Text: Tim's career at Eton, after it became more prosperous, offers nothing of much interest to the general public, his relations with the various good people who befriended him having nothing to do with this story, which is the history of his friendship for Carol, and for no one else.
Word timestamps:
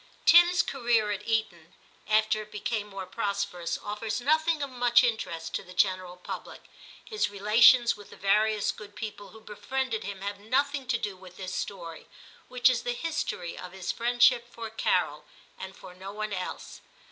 Tim's 0.25 0.63
career 0.63 1.11
at 1.11 1.27
Eton, 1.27 1.75
after 2.09 2.41
it 2.41 2.51
became 2.51 2.87
more 2.87 3.05
prosperous, 3.05 3.77
offers 3.77 4.19
nothing 4.19 4.63
of 4.63 4.71
much 4.71 5.03
interest 5.03 5.53
to 5.53 5.61
the 5.61 5.75
general 5.75 6.17
public, 6.17 6.63
his 7.05 7.29
relations 7.29 7.95
with 7.95 8.09
the 8.09 8.15
various 8.15 8.71
good 8.71 8.95
people 8.95 9.27
who 9.27 9.41
befriended 9.41 10.03
him 10.03 10.21
having 10.21 10.49
nothing 10.49 10.87
to 10.87 10.97
do 10.97 11.15
with 11.15 11.37
this 11.37 11.53
story, 11.53 12.07
which 12.47 12.67
is 12.67 12.81
the 12.81 12.93
history 12.93 13.55
of 13.55 13.73
his 13.73 13.91
friendship 13.91 14.49
for 14.51 14.71
Carol, 14.71 15.23
and 15.59 15.75
for 15.77 15.93
no 15.93 16.11
one 16.11 16.33
else. 16.33 16.81